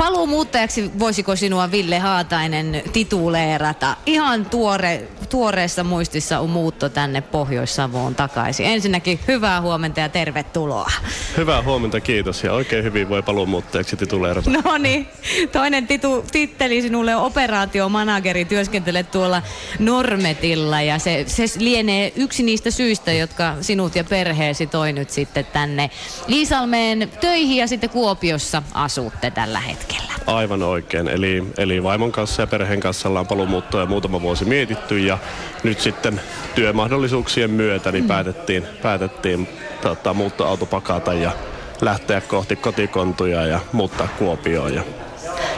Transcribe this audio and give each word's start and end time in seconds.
paluumuuttajaksi 0.00 0.90
voisiko 0.98 1.36
sinua 1.36 1.70
Ville 1.70 1.98
Haatainen 1.98 2.82
tituleerata? 2.92 3.96
Ihan 4.06 4.46
tuore, 4.46 5.08
tuoreessa 5.28 5.84
muistissa 5.84 6.38
on 6.38 6.50
muutto 6.50 6.88
tänne 6.88 7.20
Pohjois-Savoon 7.20 8.14
takaisin. 8.14 8.66
Ensinnäkin 8.66 9.20
hyvää 9.28 9.60
huomenta 9.60 10.00
ja 10.00 10.08
tervetuloa. 10.08 10.90
Hyvää 11.36 11.62
huomenta, 11.62 12.00
kiitos. 12.00 12.44
Ja 12.44 12.52
oikein 12.52 12.84
hyvin 12.84 13.08
voi 13.08 13.22
paluumuuttajaksi 13.22 13.96
tituleerata. 13.96 14.50
No 14.64 14.78
niin, 14.78 15.08
toinen 15.52 15.86
titu, 15.86 16.24
titteli 16.32 16.82
sinulle 16.82 17.16
on 17.16 17.22
operaatiomanageri. 17.22 18.44
Työskentelet 18.44 19.10
tuolla 19.10 19.42
Normetilla 19.78 20.82
ja 20.82 20.98
se, 20.98 21.24
se 21.26 21.44
lienee 21.58 22.12
yksi 22.16 22.42
niistä 22.42 22.70
syistä, 22.70 23.12
jotka 23.12 23.56
sinut 23.60 23.96
ja 23.96 24.04
perheesi 24.04 24.66
toi 24.66 24.92
nyt 24.92 25.10
sitten 25.10 25.46
tänne 25.52 25.90
Iisalmeen 26.28 27.10
töihin 27.20 27.56
ja 27.56 27.66
sitten 27.66 27.90
Kuopiossa 27.90 28.62
asutte 28.74 29.30
tällä 29.30 29.60
hetkellä. 29.60 29.89
Aivan 30.26 30.62
oikein. 30.62 31.08
Eli, 31.08 31.44
eli 31.58 31.82
vaimon 31.82 32.12
kanssa 32.12 32.42
ja 32.42 32.46
perheen 32.46 32.80
kanssa 32.80 33.08
ollaan 33.08 33.26
paluumuuttoja 33.26 33.86
muutama 33.86 34.22
vuosi 34.22 34.44
mietitty 34.44 34.98
ja 34.98 35.18
nyt 35.62 35.80
sitten 35.80 36.20
työmahdollisuuksien 36.54 37.50
myötä 37.50 37.92
niin 37.92 38.04
mm. 38.04 38.08
päätettiin, 38.08 38.66
päätettiin 38.82 39.48
tota, 39.82 40.14
muuttoauto 40.14 40.66
pakata 40.66 41.14
ja 41.14 41.32
lähteä 41.80 42.20
kohti 42.20 42.56
kotikontuja 42.56 43.46
ja 43.46 43.60
muuttaa 43.72 44.08
Kuopioon. 44.18 44.74
Ja 44.74 44.82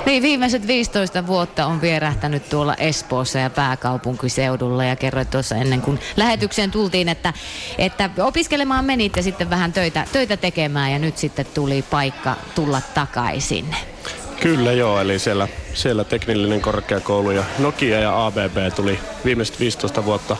niin, 0.06 0.22
viimeiset 0.22 0.66
15 0.66 1.26
vuotta 1.26 1.66
on 1.66 1.80
vierähtänyt 1.80 2.48
tuolla 2.48 2.74
Espoossa 2.74 3.38
ja 3.38 3.50
pääkaupunkiseudulla 3.50 4.84
ja 4.84 4.96
kerroit 4.96 5.30
tuossa 5.30 5.56
ennen 5.56 5.80
kuin 5.80 5.98
lähetykseen 6.16 6.70
tultiin, 6.70 7.08
että, 7.08 7.32
että 7.78 8.10
opiskelemaan 8.18 8.84
menit 8.84 9.16
ja 9.16 9.22
sitten 9.22 9.50
vähän 9.50 9.72
töitä, 9.72 10.06
töitä 10.12 10.36
tekemään 10.36 10.92
ja 10.92 10.98
nyt 10.98 11.18
sitten 11.18 11.46
tuli 11.54 11.84
paikka 11.90 12.36
tulla 12.54 12.80
takaisin. 12.94 13.76
Kyllä 14.42 14.72
joo, 14.72 15.00
eli 15.00 15.18
siellä, 15.18 15.48
siellä 15.74 16.04
teknillinen 16.04 16.60
korkeakoulu 16.60 17.30
ja 17.30 17.44
Nokia 17.58 18.00
ja 18.00 18.26
ABB 18.26 18.74
tuli 18.76 18.98
viimeiset 19.24 19.60
15 19.60 20.04
vuotta 20.04 20.36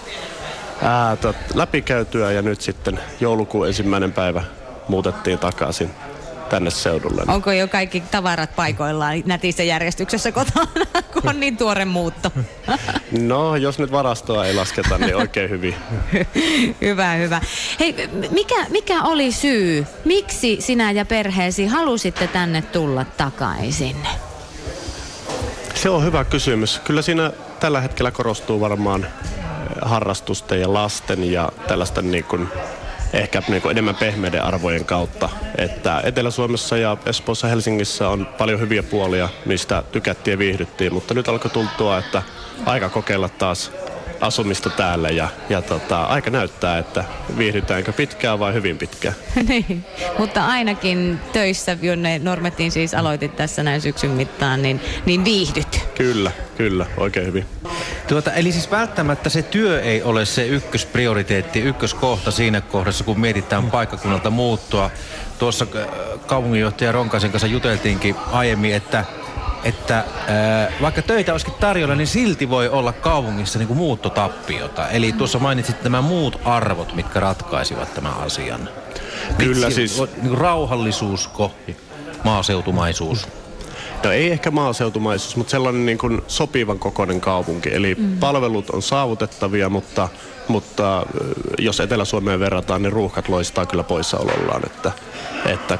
ää, 0.83 1.17
läpikäytyä 1.55 2.33
ja 2.33 2.43
nyt 2.43 2.61
sitten 2.61 3.01
joulukuun 3.21 3.67
ensimmäinen 3.67 4.13
päivä 4.13 4.45
muutettiin 4.89 5.39
takaisin 5.39 5.91
tänne 6.53 6.71
seudulle. 6.71 7.23
Onko 7.29 7.53
jo 7.53 7.69
kaikki 7.69 8.01
tavarat 8.01 8.57
paikoillaan 8.57 9.23
nätissä 9.27 9.63
järjestyksessä 9.63 10.33
kotona, 10.33 10.67
kun 11.13 11.29
on 11.29 11.41
niin 11.41 11.57
tuore 11.57 11.85
muutto? 11.85 12.33
No, 13.21 13.57
jos 13.57 13.79
nyt 13.79 13.93
varastoa 13.93 14.47
ei 14.47 14.55
lasketa, 14.55 14.99
niin 14.99 15.17
oikein 15.17 15.51
hyvin. 15.51 15.75
hyvä, 16.81 17.13
hyvä. 17.15 17.41
Hei, 17.81 18.09
mikä, 18.31 18.67
mikä 18.69 19.03
oli 19.03 19.33
syy? 19.33 19.87
Miksi 20.05 20.57
sinä 20.61 20.91
ja 20.91 21.05
perheesi 21.05 21.67
halusitte 21.67 22.27
tänne 22.27 22.63
tulla 22.63 23.05
takaisin? 23.17 23.97
Se 25.75 25.91
on 25.91 26.05
hyvä 26.05 26.25
kysymys. 26.25 26.79
Kyllä 26.85 27.03
siinä 27.03 27.33
tällä 27.61 27.81
hetkellä 27.81 28.11
korostuu 28.11 28.61
varmaan 28.61 29.07
harrastusten 29.83 30.61
ja 30.61 30.73
lasten 30.73 31.33
ja 31.33 31.53
tällaista 31.69 32.03
niin 32.03 32.25
kuin 32.25 32.49
ehkä 33.13 33.43
niin 33.49 33.63
kuin 33.63 33.71
enemmän 33.71 33.97
pehmeiden 33.97 34.43
arvojen 34.43 34.85
kautta. 34.85 35.29
Että 35.59 36.01
Etelä-Suomessa 36.05 36.77
ja 36.77 36.97
Espoossa 37.07 37.49
Helsingissä 37.49 38.09
on 38.09 38.27
paljon 38.39 38.61
hyviä 38.61 38.83
puolia, 38.83 39.29
mistä 39.45 39.83
tykättiin 39.93 40.33
ja 40.33 40.39
viihdyttiin, 40.39 40.93
mutta 40.93 41.15
nyt 41.15 41.29
alkoi 41.29 41.51
tultua, 41.51 41.99
että 41.99 42.23
aika 42.67 42.89
kokeilla 42.89 43.29
taas 43.29 43.73
asumista 44.23 44.71
täällä 44.71 45.11
ja, 45.11 45.29
ja 45.49 45.63
tota, 45.63 46.03
aika 46.03 46.31
näyttää, 46.31 46.79
että 46.79 47.05
viihdytäänkö 47.39 47.93
pitkään 47.93 48.39
vai 48.39 48.55
hyvin 48.55 48.79
pitkään. 48.79 49.15
niin, 49.49 49.85
mutta 50.19 50.47
ainakin 50.47 51.21
töissä, 51.33 51.77
jonne 51.83 52.19
Normettiin 52.19 52.73
siis 52.73 52.95
aloitit 52.95 53.37
tässä 53.37 53.63
näin 53.63 53.81
syksyn 53.81 54.11
mittaan, 54.11 54.63
niin, 54.63 54.81
niin 55.07 55.25
viihdyt. 55.25 55.81
Kyllä, 55.95 56.31
kyllä, 56.57 56.87
oikein 56.97 57.27
hyvin. 57.27 57.47
Tuota, 58.13 58.33
eli 58.33 58.53
siis 58.53 58.71
välttämättä 58.71 59.31
se 59.31 59.43
työ 59.43 59.83
ei 59.83 60.03
ole 60.03 60.25
se 60.25 60.47
ykkösprioriteetti, 60.47 61.61
ykköskohta 61.61 62.31
siinä 62.31 62.61
kohdassa, 62.61 63.05
kun 63.05 63.21
mietitään 63.21 63.71
paikkakunnalta 63.71 64.31
muuttua. 64.31 64.91
Tuossa 65.39 65.67
äh, 65.77 65.87
kaupunginjohtaja 66.27 66.93
Ronkaisen 66.93 67.31
kanssa 67.31 67.47
juteltiinkin 67.47 68.17
aiemmin, 68.33 68.75
että 68.75 69.05
että 69.65 69.99
äh, 69.99 70.05
vaikka 70.81 71.03
töitä 71.03 71.33
olisikin 71.33 71.55
tarjolla, 71.61 71.95
niin 71.95 72.07
silti 72.07 72.51
voi 72.51 72.69
olla 72.69 72.93
kaupungissa 72.93 73.59
niin 73.59 73.67
kuin 73.67 73.79
muuttotappiota. 73.79 74.89
Eli 74.89 75.13
tuossa 75.13 75.39
mainitsit 75.39 75.83
nämä 75.83 76.01
muut 76.01 76.41
arvot, 76.45 76.95
mitkä 76.95 77.21
ratkaisivat 77.21 77.95
tämän 77.95 78.15
asian. 78.15 78.69
Kyllä 79.39 79.67
Mitsi, 79.67 79.89
siis. 79.89 79.99
Niin 80.17 80.29
kuin 80.29 80.39
rauhallisuusko, 80.39 81.55
maaseutumaisuus. 82.25 83.29
No 84.05 84.13
ei 84.13 84.33
ehkä 84.33 84.51
maaseutumaisuus, 84.51 85.37
mutta 85.37 85.51
sellainen 85.51 85.87
niin 85.87 85.99
kuin 85.99 86.23
sopivan 86.29 86.79
kokoinen 86.79 87.21
kaupunki. 87.21 87.75
Eli 87.75 87.95
mm. 87.95 88.19
palvelut 88.19 88.71
on 88.71 88.83
saavutettavia, 88.83 89.69
mutta, 89.69 90.09
mutta 90.49 91.07
jos 91.59 91.81
Etelä-Suomeen 91.81 92.41
verrataan, 92.41 92.83
niin 92.83 92.93
ruuhkat 92.93 93.29
loistaa 93.29 93.67
kyllä 93.67 93.83
poissaolollaan. 93.83 94.67
Että, 94.67 94.93
että 95.47 95.79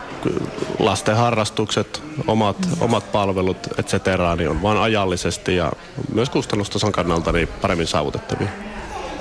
lasten 0.79 1.17
harrastukset, 1.17 2.03
omat, 2.27 2.57
mm. 2.67 2.73
omat 2.81 3.13
palvelut, 3.13 3.59
et 3.79 3.89
cetera, 3.89 4.37
niin 4.37 4.51
on 4.51 4.63
vain 4.63 4.79
ajallisesti 4.79 5.57
ja 5.57 5.73
myös 6.15 6.31
kustannustason 6.31 6.93
kannalta 6.93 7.33
niin 7.33 7.49
paremmin 7.49 7.87
saavutettavia. 7.87 8.49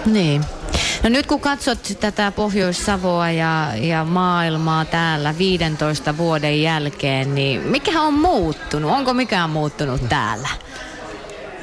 Niin. 0.05 0.41
No 1.03 1.09
nyt 1.09 1.25
kun 1.25 1.39
katsot 1.39 1.79
tätä 1.99 2.31
Pohjois-Savoa 2.31 3.31
ja, 3.31 3.71
ja 3.75 4.03
maailmaa 4.03 4.85
täällä 4.85 5.37
15 5.37 6.17
vuoden 6.17 6.61
jälkeen, 6.61 7.35
niin 7.35 7.61
mikä 7.61 8.01
on 8.01 8.13
muuttunut? 8.13 8.91
Onko 8.91 9.13
mikään 9.13 9.49
muuttunut 9.49 10.09
täällä? 10.09 10.47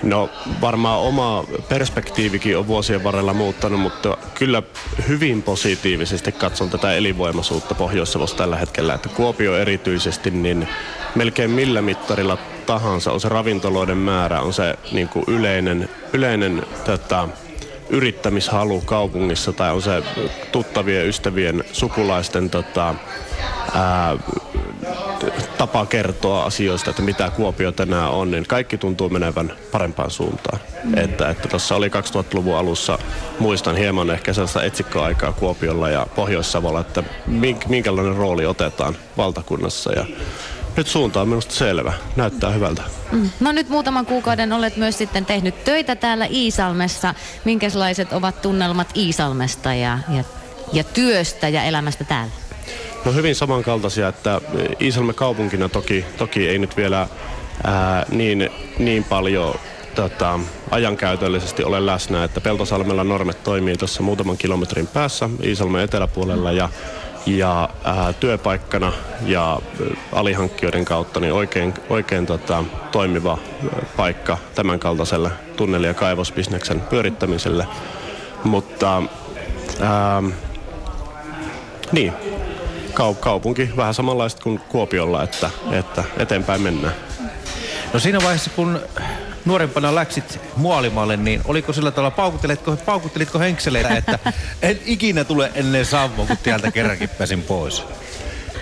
No 0.03 0.31
varmaan 0.61 1.01
oma 1.01 1.45
perspektiivikin 1.69 2.59
on 2.59 2.67
vuosien 2.67 3.05
varrella 3.05 3.35
muuttanut, 3.35 3.81
mutta 3.81 4.17
kyllä 4.35 4.63
hyvin 5.09 5.43
positiivisesti 5.43 6.33
katson 6.33 6.71
tätä 6.71 6.95
elinvoimaisuutta 6.95 7.75
pohjois 7.75 8.15
tällä 8.37 8.57
hetkellä. 8.57 8.95
Että 8.95 9.09
Kuopio 9.09 9.57
erityisesti, 9.57 10.31
niin 10.31 10.69
melkein 11.15 11.51
millä 11.51 11.83
mittarilla 11.83 12.39
tahansa 12.67 13.13
on 13.13 13.21
se 13.21 13.29
ravintoloiden 13.29 13.99
määrä, 13.99 14.41
on 14.41 14.53
se 14.53 14.79
niin 14.93 15.09
kuin 15.09 15.25
yleinen, 15.29 15.89
yleinen 16.13 16.67
tätä, 16.85 17.29
yrittämishalu 17.91 18.81
kaupungissa 18.81 19.53
tai 19.53 19.73
on 19.73 19.83
se 19.83 20.03
tuttavien, 20.53 21.07
ystävien, 21.07 21.65
sukulaisten 21.73 22.51
tota, 22.51 22.95
ää, 23.75 24.17
tapa 25.59 25.87
kertoa 25.87 26.45
asioista, 26.45 26.91
että 26.91 27.03
mitä 27.03 27.31
Kuopio 27.31 27.73
tänään 27.73 28.11
on, 28.11 28.31
niin 28.31 28.47
kaikki 28.47 28.79
tuntuu 28.79 29.09
menevän 29.09 29.53
parempaan 29.73 30.11
suuntaan. 30.11 30.61
Mm. 30.85 30.99
Että, 30.99 31.31
että 31.31 31.49
tuossa 31.49 31.77
oli 31.77 31.89
2000-luvun 31.89 32.57
alussa, 32.57 32.99
muistan 33.39 33.77
hieman 33.77 34.11
ehkä 34.11 34.33
sellaista 34.33 34.63
etsikkoaikaa 34.63 35.33
Kuopiolla 35.33 35.91
ja 35.91 36.07
Pohjois-Savolla, 36.15 36.81
että 36.81 37.03
minkälainen 37.69 38.17
rooli 38.17 38.47
otetaan 38.47 38.97
valtakunnassa. 39.17 39.93
Ja 39.93 40.07
nyt 40.79 40.87
suunta 40.87 41.21
on 41.21 41.29
minusta 41.29 41.55
selvä. 41.55 41.93
Näyttää 42.17 42.51
hyvältä. 42.51 42.83
Mm. 43.13 43.31
No 43.41 43.53
nyt 43.53 43.69
muutaman 43.69 44.07
kuukauden 44.07 44.53
olet 44.53 44.77
myös 44.77 44.99
sitten 44.99 45.27
tehnyt 45.27 45.65
töitä 45.65 45.97
täällä 45.97 46.27
Iisalmessa. 46.31 47.15
Minkälaiset 47.45 48.13
ovat 48.13 48.43
tunnelmat 48.43 48.97
Iisalmesta 48.97 49.75
ja, 49.75 49.99
ja, 50.09 50.25
ja 50.73 50.85
työstä 50.85 51.49
ja 51.49 51.63
elämästä 51.63 52.05
täällä? 52.05 52.33
No 53.05 53.13
hyvin 53.13 53.35
samankaltaisia, 53.35 54.09
että 54.09 54.41
Iisalmen 54.81 55.15
kaupunkina 55.15 55.69
toki, 55.69 56.05
toki 56.19 56.49
ei 56.49 56.59
nyt 56.59 56.77
vielä 56.77 57.09
ää, 57.65 58.07
niin, 58.11 58.51
niin 58.79 59.05
paljon 59.05 59.55
tota, 59.95 60.41
ajankäytöllisesti 60.71 61.65
ole 61.65 61.87
läsnä, 61.87 62.25
että 62.25 62.41
Peltosalmella 62.41 63.05
Normet 63.05 63.45
toimii 63.45 63.77
tuossa 63.77 64.03
muutaman 64.03 64.39
kilometrin 64.39 64.87
päässä 64.87 65.31
Iisalmen 65.45 65.85
eteläpuolella 65.85 66.53
ja 66.53 66.69
ja 67.27 67.69
ää, 67.85 68.13
työpaikkana 68.13 68.93
ja 69.27 69.59
alihankkijoiden 70.13 70.85
kautta 70.85 71.21
niin 71.21 71.33
oikein, 71.33 71.75
oikein 71.89 72.27
tota, 72.27 72.65
toimiva 72.93 73.39
paikka 73.97 74.39
tämän 74.55 74.79
kaltaiselle 74.81 75.31
tunneli- 75.57 75.87
ja 75.87 75.95
kaivosbisneksen 75.95 76.81
pyörittämiselle. 76.81 77.67
Mutta 78.45 79.03
ää, 79.81 80.23
niin, 81.93 82.13
kaupunki 83.21 83.71
vähän 83.77 83.95
samanlaista 83.95 84.43
kuin 84.43 84.61
Kuopiolla, 84.69 85.23
että, 85.23 85.51
että 85.73 86.05
eteenpäin 86.17 86.63
mennään. 86.63 86.95
No 87.93 88.01
siinä 88.01 88.19
vaiheessa, 88.19 88.51
kun 88.57 88.81
nuorempana 89.49 89.95
läksit 89.95 90.41
muolimalle, 90.57 91.17
niin 91.17 91.41
oliko 91.45 91.73
sillä 91.73 91.91
tavalla, 91.91 92.11
paukuttelitko, 92.11 92.77
paukuttelitko 92.77 93.39
henkseleitä, 93.39 93.97
että 93.97 94.19
en 94.63 94.81
ikinä 94.87 95.25
tule 95.25 95.53
ennen 95.55 95.87
Savua, 95.87 96.27
kun 96.27 96.37
tieltä 96.43 96.71
kerrankin 96.71 97.09
pääsin 97.09 97.43
pois? 97.43 97.85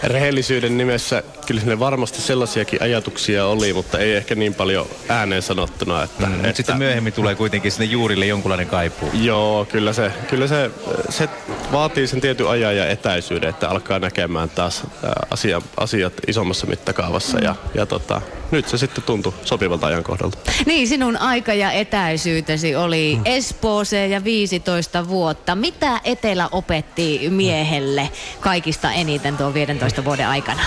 Rehellisyyden 0.03 0.79
nimessä 0.79 1.23
kyllä 1.47 1.61
sinne 1.61 1.79
varmasti 1.79 2.23
sellaisiakin 2.23 2.83
ajatuksia 2.83 3.47
oli, 3.47 3.73
mutta 3.73 3.99
ei 3.99 4.15
ehkä 4.15 4.35
niin 4.35 4.55
paljon 4.55 4.87
ääneen 5.09 5.43
sanottuna. 5.43 6.03
Että, 6.03 6.27
mm, 6.27 6.45
että 6.45 6.57
sitten 6.57 6.79
myöhemmin 6.79 7.13
tulee 7.13 7.35
kuitenkin 7.35 7.73
sinne 7.73 7.85
juurille 7.85 8.27
jonkunlainen 8.27 8.67
kaipuu. 8.67 9.11
Joo, 9.13 9.65
kyllä 9.65 9.93
se, 9.93 10.13
kyllä 10.31 10.47
se, 10.47 10.71
se 11.09 11.29
vaatii 11.73 12.07
sen 12.07 12.21
tietyn 12.21 12.49
ajan 12.49 12.77
ja 12.77 12.89
etäisyyden, 12.89 13.51
että 13.51 13.69
alkaa 13.69 13.99
näkemään 13.99 14.51
taas 14.51 14.83
asia, 15.31 15.63
asiat 15.77 16.13
isommassa 16.27 16.67
mittakaavassa. 16.67 17.39
Ja, 17.39 17.55
ja 17.75 17.87
tota, 17.87 18.21
nyt 18.51 18.69
se 18.69 18.79
sitten 18.79 19.05
tuntui 19.05 19.33
sopivalta 19.45 19.87
ajankohdalta. 19.87 20.39
Niin, 20.67 20.89
sinun 20.89 21.17
aika 21.17 21.55
ja 21.55 21.73
etäisyytesi 21.73 22.77
oli 22.77 23.19
Espooseen 23.25 24.11
ja 24.11 24.25
15 24.25 25.09
vuotta. 25.09 25.55
Mitä 25.55 26.01
Etelä 26.05 26.49
opetti 26.53 27.31
miehelle 27.31 28.11
kaikista 28.41 28.93
eniten 28.93 29.37
tuon 29.37 29.55
15 29.55 30.05
vuoden 30.05 30.29
aikana? 30.29 30.63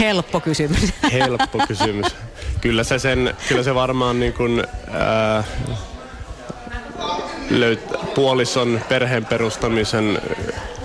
Helppo 0.00 0.40
kysymys. 0.40 0.92
Helppo 1.12 1.58
kysymys. 1.68 2.06
Kyllä 2.60 2.84
se, 2.84 2.98
sen, 2.98 3.34
kyllä 3.48 3.62
se 3.62 3.74
varmaan 3.74 4.20
niin 4.20 4.32
kuin, 4.32 4.64
ää, 4.90 5.44
löyt, 7.50 7.80
puolison 8.14 8.80
perheen 8.88 9.24
perustamisen 9.24 10.20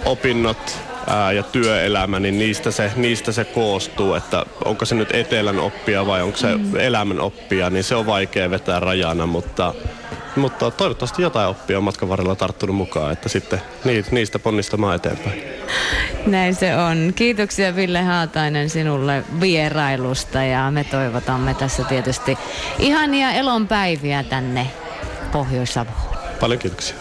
opinnot 0.05 0.77
ää, 1.07 1.31
ja 1.31 1.43
työelämä, 1.43 2.19
niin 2.19 2.39
niistä 2.39 2.71
se, 2.71 2.91
niistä 2.95 3.31
se 3.31 3.45
koostuu, 3.45 4.13
että 4.13 4.45
onko 4.65 4.85
se 4.85 4.95
nyt 4.95 5.09
etelän 5.13 5.59
oppia 5.59 6.07
vai 6.07 6.21
onko 6.21 6.37
se 6.37 6.57
mm. 6.57 6.75
elämän 6.75 7.19
oppia, 7.19 7.69
niin 7.69 7.83
se 7.83 7.95
on 7.95 8.05
vaikea 8.05 8.49
vetää 8.49 8.79
rajana, 8.79 9.25
mutta, 9.25 9.73
mutta 10.35 10.71
toivottavasti 10.71 11.21
jotain 11.21 11.49
oppia 11.49 11.77
on 11.77 11.83
matkan 11.83 12.09
varrella 12.09 12.35
tarttunut 12.35 12.75
mukaan, 12.75 13.11
että 13.11 13.29
sitten 13.29 13.61
niistä 14.11 14.39
ponnistamaan 14.39 14.95
eteenpäin. 14.95 15.43
Näin 16.25 16.55
se 16.55 16.75
on. 16.75 17.13
Kiitoksia 17.15 17.75
Ville 17.75 18.01
Haatainen 18.01 18.69
sinulle 18.69 19.23
vierailusta 19.41 20.43
ja 20.43 20.71
me 20.71 20.83
toivotamme 20.83 21.53
tässä 21.53 21.83
tietysti 21.83 22.37
ihania 22.79 23.31
elonpäiviä 23.31 24.23
tänne 24.23 24.67
Pohjois-Savoon. 25.31 26.04
Paljon 26.39 26.59
kiitoksia. 26.59 26.95